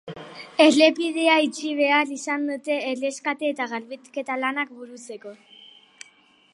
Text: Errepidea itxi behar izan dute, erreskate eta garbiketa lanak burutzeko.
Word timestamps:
Errepidea 0.63 1.35
itxi 1.47 1.73
behar 1.79 2.13
izan 2.15 2.47
dute, 2.53 2.79
erreskate 2.93 3.53
eta 3.55 3.69
garbiketa 3.75 4.41
lanak 4.45 4.75
burutzeko. 4.81 5.37